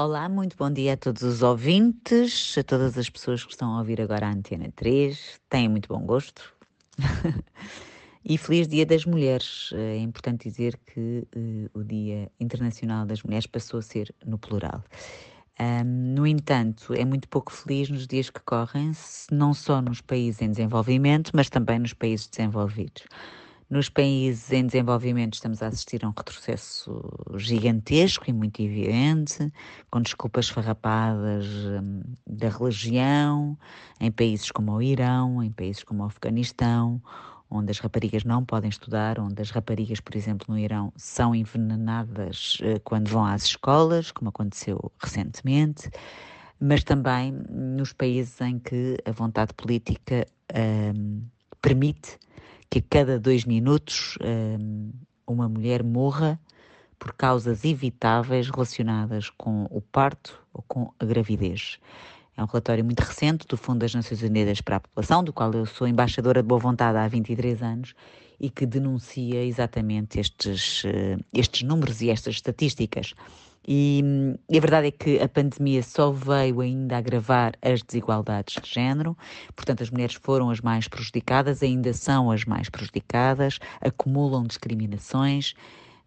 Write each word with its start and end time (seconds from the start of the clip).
Olá, 0.00 0.28
muito 0.28 0.56
bom 0.56 0.70
dia 0.70 0.92
a 0.92 0.96
todos 0.96 1.24
os 1.24 1.42
ouvintes, 1.42 2.56
a 2.56 2.62
todas 2.62 2.96
as 2.96 3.10
pessoas 3.10 3.44
que 3.44 3.50
estão 3.50 3.74
a 3.74 3.78
ouvir 3.78 4.00
agora 4.00 4.28
a 4.28 4.30
Antena 4.30 4.70
3. 4.76 5.40
Tenham 5.50 5.72
muito 5.72 5.88
bom 5.88 5.98
gosto. 6.06 6.54
e 8.24 8.38
feliz 8.38 8.68
Dia 8.68 8.86
das 8.86 9.04
Mulheres. 9.04 9.72
É 9.74 9.98
importante 9.98 10.48
dizer 10.48 10.78
que 10.86 11.26
uh, 11.34 11.80
o 11.80 11.82
Dia 11.82 12.30
Internacional 12.38 13.06
das 13.06 13.24
Mulheres 13.24 13.48
passou 13.48 13.80
a 13.80 13.82
ser 13.82 14.14
no 14.24 14.38
plural. 14.38 14.84
Um, 15.58 16.14
no 16.14 16.24
entanto, 16.28 16.94
é 16.94 17.04
muito 17.04 17.28
pouco 17.28 17.52
feliz 17.52 17.90
nos 17.90 18.06
dias 18.06 18.30
que 18.30 18.40
correm, 18.42 18.92
não 19.32 19.52
só 19.52 19.82
nos 19.82 20.00
países 20.00 20.40
em 20.40 20.50
desenvolvimento, 20.52 21.32
mas 21.34 21.50
também 21.50 21.80
nos 21.80 21.92
países 21.92 22.28
desenvolvidos. 22.28 23.02
Nos 23.70 23.90
países 23.90 24.50
em 24.50 24.64
desenvolvimento 24.64 25.34
estamos 25.34 25.62
a 25.62 25.66
assistir 25.66 26.02
a 26.02 26.08
um 26.08 26.14
retrocesso 26.16 27.02
gigantesco 27.36 28.24
e 28.26 28.32
muito 28.32 28.62
evidente, 28.62 29.52
com 29.90 30.00
desculpas 30.00 30.48
farrapadas 30.48 31.44
hum, 31.44 32.00
da 32.26 32.48
religião, 32.48 33.58
em 34.00 34.10
países 34.10 34.50
como 34.50 34.72
o 34.72 34.80
Irão, 34.80 35.42
em 35.42 35.52
países 35.52 35.84
como 35.84 36.02
o 36.02 36.06
Afeganistão, 36.06 37.02
onde 37.50 37.70
as 37.70 37.78
raparigas 37.78 38.24
não 38.24 38.42
podem 38.42 38.70
estudar, 38.70 39.18
onde 39.20 39.42
as 39.42 39.50
raparigas, 39.50 40.00
por 40.00 40.16
exemplo, 40.16 40.46
no 40.48 40.58
Irão, 40.58 40.90
são 40.96 41.34
envenenadas 41.34 42.56
uh, 42.60 42.80
quando 42.84 43.08
vão 43.08 43.26
às 43.26 43.44
escolas, 43.44 44.10
como 44.10 44.30
aconteceu 44.30 44.90
recentemente, 44.98 45.90
mas 46.58 46.82
também 46.82 47.32
nos 47.50 47.92
países 47.92 48.40
em 48.40 48.58
que 48.58 48.96
a 49.04 49.12
vontade 49.12 49.52
política 49.52 50.26
uh, 50.52 51.22
permite 51.60 52.18
que 52.70 52.80
a 52.80 52.82
cada 52.82 53.18
dois 53.18 53.44
minutos 53.44 54.18
hum, 54.22 54.90
uma 55.26 55.48
mulher 55.48 55.82
morra 55.82 56.38
por 56.98 57.12
causas 57.12 57.64
evitáveis 57.64 58.50
relacionadas 58.50 59.30
com 59.30 59.66
o 59.70 59.80
parto 59.80 60.42
ou 60.52 60.62
com 60.66 60.92
a 60.98 61.04
gravidez. 61.04 61.78
É 62.36 62.42
um 62.42 62.46
relatório 62.46 62.84
muito 62.84 63.00
recente 63.00 63.46
do 63.46 63.56
Fundo 63.56 63.80
das 63.80 63.94
Nações 63.94 64.22
Unidas 64.22 64.60
para 64.60 64.76
a 64.76 64.80
População, 64.80 65.24
do 65.24 65.32
qual 65.32 65.52
eu 65.52 65.66
sou 65.66 65.88
embaixadora 65.88 66.42
de 66.42 66.48
boa 66.48 66.60
vontade 66.60 66.96
há 66.96 67.08
23 67.08 67.62
anos 67.62 67.94
e 68.38 68.48
que 68.48 68.64
denuncia 68.64 69.44
exatamente 69.44 70.20
estes, 70.20 70.84
eh, 70.84 71.16
estes 71.32 71.62
números 71.62 72.00
e 72.00 72.10
estas 72.10 72.36
estatísticas. 72.36 73.14
E, 73.70 74.02
e, 74.48 74.56
a 74.56 74.60
verdade 74.62 74.86
é 74.86 74.90
que 74.90 75.20
a 75.20 75.28
pandemia 75.28 75.82
só 75.82 76.10
veio 76.10 76.62
ainda 76.62 76.96
agravar 76.96 77.52
as 77.60 77.82
desigualdades 77.82 78.56
de 78.62 78.72
género, 78.72 79.14
portanto, 79.54 79.82
as 79.82 79.90
mulheres 79.90 80.14
foram 80.14 80.48
as 80.48 80.62
mais 80.62 80.88
prejudicadas, 80.88 81.62
ainda 81.62 81.92
são 81.92 82.30
as 82.30 82.46
mais 82.46 82.70
prejudicadas, 82.70 83.58
acumulam 83.78 84.44
discriminações. 84.44 85.52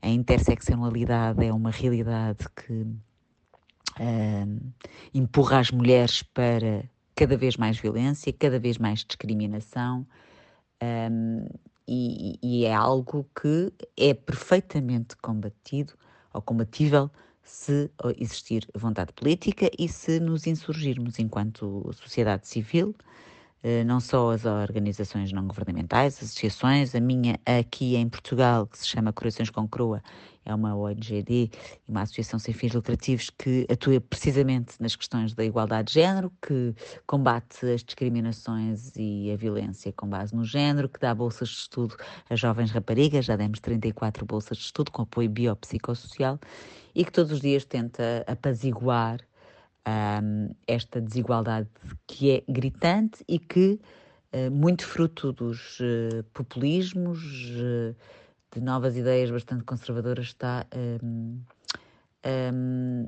A 0.00 0.08
interseccionalidade 0.08 1.44
é 1.44 1.52
uma 1.52 1.70
realidade 1.70 2.46
que 2.56 2.72
uh, 2.72 4.72
empurra 5.12 5.58
as 5.58 5.70
mulheres 5.70 6.22
para 6.22 6.82
cada 7.14 7.36
vez 7.36 7.58
mais 7.58 7.78
violência, 7.78 8.32
cada 8.32 8.58
vez 8.58 8.78
mais 8.78 9.04
discriminação. 9.04 10.06
Um, 10.82 11.44
e, 11.86 12.38
e 12.42 12.64
é 12.64 12.72
algo 12.72 13.28
que 13.38 13.70
é 13.98 14.14
perfeitamente 14.14 15.14
combatido 15.18 15.92
ou 16.32 16.40
combatível 16.40 17.10
se 17.50 17.90
existir 18.16 18.66
vontade 18.74 19.12
política 19.12 19.68
e 19.78 19.88
se 19.88 20.20
nos 20.20 20.46
insurgirmos 20.46 21.18
enquanto 21.18 21.90
sociedade 21.92 22.46
civil, 22.46 22.94
não 23.84 24.00
só 24.00 24.32
as 24.32 24.44
organizações 24.44 25.32
não 25.32 25.46
governamentais, 25.46 26.16
as 26.16 26.30
associações, 26.30 26.94
a 26.94 27.00
minha 27.00 27.38
aqui 27.44 27.96
em 27.96 28.08
Portugal, 28.08 28.66
que 28.66 28.78
se 28.78 28.86
chama 28.86 29.12
Corações 29.12 29.50
com 29.50 29.68
Crua, 29.68 30.02
é 30.44 30.54
uma 30.54 30.74
ONGD, 30.74 31.50
uma 31.86 32.02
associação 32.02 32.38
sem 32.38 32.54
fins 32.54 32.72
lucrativos 32.72 33.30
que 33.30 33.66
atua 33.70 34.00
precisamente 34.00 34.74
nas 34.80 34.96
questões 34.96 35.34
da 35.34 35.44
igualdade 35.44 35.88
de 35.88 35.94
género, 35.94 36.32
que 36.40 36.74
combate 37.06 37.66
as 37.66 37.84
discriminações 37.84 38.92
e 38.96 39.30
a 39.30 39.36
violência 39.36 39.92
com 39.92 40.08
base 40.08 40.34
no 40.34 40.44
género, 40.44 40.88
que 40.88 40.98
dá 40.98 41.14
bolsas 41.14 41.48
de 41.48 41.56
estudo 41.56 41.96
a 42.28 42.36
jovens 42.36 42.70
raparigas, 42.70 43.26
já 43.26 43.36
demos 43.36 43.60
34 43.60 44.24
bolsas 44.24 44.56
de 44.56 44.64
estudo 44.64 44.90
com 44.90 45.02
apoio 45.02 45.28
biopsicossocial 45.28 46.38
e 46.94 47.04
que 47.04 47.12
todos 47.12 47.32
os 47.32 47.40
dias 47.40 47.64
tenta 47.64 48.24
apaziguar 48.26 49.20
um, 49.86 50.54
esta 50.66 51.00
desigualdade 51.00 51.68
que 52.06 52.30
é 52.30 52.44
gritante 52.48 53.24
e 53.28 53.38
que, 53.38 53.80
uh, 54.32 54.50
muito 54.50 54.84
fruto 54.84 55.32
dos 55.32 55.80
uh, 55.80 56.24
populismos, 56.32 57.20
uh, 57.56 57.96
de 58.52 58.60
novas 58.60 58.96
ideias 58.96 59.30
bastante 59.30 59.64
conservadoras, 59.64 60.26
está 60.26 60.66
um, 60.74 61.40
um, 62.26 63.06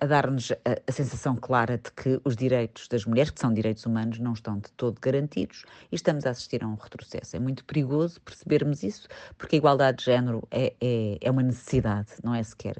a 0.00 0.06
dar-nos 0.06 0.52
a, 0.52 0.56
a, 0.86 0.92
sensação 0.92 1.36
clara 1.36 1.78
de 1.78 1.90
que 1.90 2.20
os 2.24 2.36
direitos 2.36 2.88
das 2.88 3.04
mulheres, 3.04 3.30
que 3.30 3.40
são 3.40 3.52
direitos 3.52 3.84
humanos, 3.84 4.18
não 4.18 4.32
estão 4.32 4.58
de 4.58 4.70
todo 4.72 5.00
garantidos 5.00 5.64
e 5.90 5.96
estamos 5.96 6.24
a 6.26 6.30
assistir 6.30 6.62
a 6.62 6.68
um 6.68 6.74
retrocesso. 6.74 7.36
É 7.36 7.40
muito 7.40 7.64
perigoso 7.64 8.20
percebermos 8.20 8.82
isso, 8.82 9.08
porque 9.36 9.56
a 9.56 9.58
igualdade 9.58 9.98
de 9.98 10.04
género 10.04 10.46
é, 10.50 10.74
é, 10.80 11.18
é 11.20 11.30
uma 11.30 11.42
necessidade, 11.42 12.10
não 12.22 12.34
é 12.34 12.42
sequer 12.42 12.76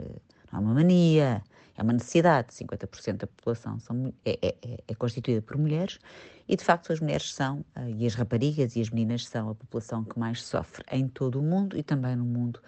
não 0.53 0.61
é 0.61 0.63
uma 0.63 0.75
mania, 0.75 1.43
é 1.77 1.83
uma 1.83 1.93
necessidade. 1.93 2.49
50% 2.53 3.17
da 3.19 3.27
população 3.27 3.79
são, 3.79 4.13
é, 4.25 4.39
é, 4.43 4.55
é, 4.63 4.79
é, 4.89 4.95
constituída 4.95 5.43
por 5.43 5.57
mulheres 5.57 5.99
e, 6.49 6.57
de 6.57 6.65
facto, 6.65 6.93
as 6.93 7.01
mulheres 7.01 7.33
são, 7.35 7.65
eh, 7.75 7.91
e 7.91 8.07
as 8.07 8.15
raparigas 8.15 8.77
e 8.77 8.81
as 8.81 8.91
meninas 8.91 9.27
são 9.27 9.51
a 9.51 9.55
população 9.55 10.05
que 10.05 10.19
mais 10.19 10.43
sofre 10.43 10.85
em 10.91 11.09
todo 11.09 11.41
o 11.41 11.43
mundo 11.43 11.77
e 11.77 11.83
também 11.83 12.15
no 12.15 12.25
mundo 12.25 12.61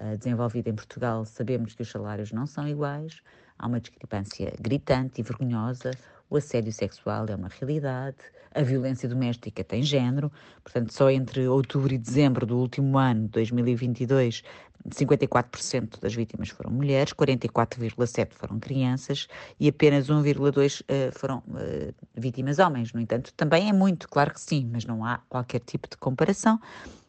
uh, 0.00 0.16
desenvolvido 0.18 0.68
em 0.68 0.74
Portugal. 0.74 1.24
Sabemos 1.24 1.74
que 1.74 1.82
os 1.82 1.90
salários 1.90 2.32
não 2.32 2.46
são 2.46 2.68
iguais, 2.68 3.22
há 3.58 3.66
uma 3.66 3.80
discrepância 3.80 4.52
gritante 4.60 5.20
e 5.20 5.24
vergonhosa. 5.24 5.90
O 6.30 6.36
assédio 6.36 6.72
sexual 6.72 7.26
é 7.28 7.34
uma 7.34 7.48
realidade, 7.48 8.16
a 8.54 8.62
violência 8.62 9.08
doméstica 9.08 9.64
tem 9.64 9.82
género, 9.82 10.30
portanto, 10.62 10.92
só 10.92 11.10
entre 11.10 11.46
outubro 11.48 11.92
e 11.92 11.98
dezembro 11.98 12.46
do 12.46 12.56
último 12.56 12.96
ano, 12.96 13.28
2022, 13.28 14.42
54% 14.88 15.98
das 16.00 16.14
vítimas 16.14 16.50
foram 16.50 16.70
mulheres, 16.70 17.12
44,7% 17.12 18.32
foram 18.32 18.60
crianças 18.60 19.26
e 19.58 19.68
apenas 19.68 20.08
1,2% 20.08 20.82
uh, 20.82 21.18
foram 21.18 21.38
uh, 21.38 21.94
vítimas 22.14 22.58
homens. 22.58 22.92
No 22.92 23.00
entanto, 23.00 23.32
também 23.34 23.68
é 23.68 23.72
muito, 23.72 24.08
claro 24.08 24.32
que 24.32 24.40
sim, 24.40 24.68
mas 24.70 24.84
não 24.84 25.04
há 25.04 25.18
qualquer 25.28 25.60
tipo 25.60 25.88
de 25.88 25.96
comparação. 25.96 26.60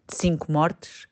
Cinco 0.08 0.52
mortes 0.52 1.08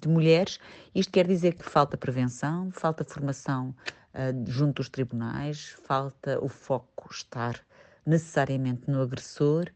de 0.00 0.08
mulheres. 0.08 0.58
Isto 0.94 1.12
quer 1.12 1.26
dizer 1.26 1.52
que 1.52 1.64
falta 1.68 1.98
prevenção, 1.98 2.70
falta 2.70 3.04
formação 3.04 3.74
uh, 4.14 4.50
junto 4.50 4.76
dos 4.76 4.88
tribunais, 4.88 5.76
falta 5.84 6.42
o 6.42 6.48
foco 6.48 7.08
estar 7.10 7.60
necessariamente 8.04 8.90
no 8.90 9.02
agressor 9.02 9.70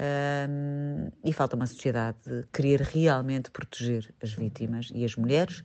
um, 0.00 1.10
e 1.24 1.32
falta 1.32 1.56
uma 1.56 1.66
sociedade 1.66 2.18
querer 2.52 2.80
realmente 2.80 3.50
proteger 3.50 4.14
as 4.22 4.32
vítimas 4.32 4.90
e 4.94 5.04
as 5.04 5.16
mulheres, 5.16 5.64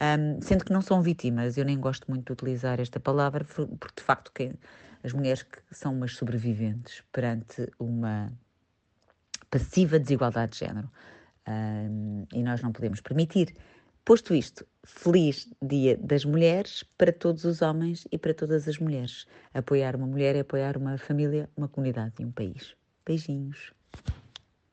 um, 0.00 0.40
sendo 0.40 0.64
que 0.64 0.72
não 0.72 0.82
são 0.82 1.02
vítimas. 1.02 1.56
Eu 1.56 1.64
nem 1.64 1.78
gosto 1.78 2.08
muito 2.08 2.26
de 2.26 2.32
utilizar 2.32 2.80
esta 2.80 3.00
palavra, 3.00 3.44
porque 3.44 3.94
de 3.96 4.02
facto 4.02 4.30
quem, 4.32 4.52
as 5.02 5.12
mulheres 5.12 5.42
que 5.42 5.58
são 5.72 5.92
umas 5.92 6.14
sobreviventes 6.14 7.02
perante 7.12 7.68
uma 7.78 8.32
passiva 9.50 9.98
desigualdade 9.98 10.52
de 10.52 10.58
género. 10.60 10.90
Um, 11.46 12.24
e 12.32 12.42
nós 12.42 12.62
não 12.62 12.70
podemos 12.72 13.00
permitir. 13.00 13.54
Posto 14.04 14.34
isto, 14.34 14.66
feliz 14.84 15.48
Dia 15.62 15.96
das 15.96 16.24
Mulheres 16.24 16.82
para 16.98 17.12
todos 17.12 17.44
os 17.44 17.62
homens 17.62 18.04
e 18.10 18.18
para 18.18 18.34
todas 18.34 18.66
as 18.66 18.76
mulheres. 18.78 19.26
Apoiar 19.54 19.94
uma 19.94 20.08
mulher 20.08 20.34
é 20.34 20.40
apoiar 20.40 20.76
uma 20.76 20.98
família, 20.98 21.48
uma 21.56 21.68
comunidade 21.68 22.14
e 22.18 22.24
um 22.24 22.32
país. 22.32 22.74
Beijinhos. 23.06 23.72